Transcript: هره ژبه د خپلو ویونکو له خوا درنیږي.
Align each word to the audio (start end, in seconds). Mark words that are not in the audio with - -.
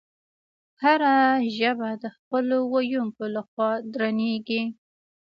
هره 0.83 1.15
ژبه 1.57 1.89
د 2.03 2.05
خپلو 2.15 2.57
ویونکو 2.73 3.23
له 3.35 3.41
خوا 3.49 3.69
درنیږي. 3.93 4.63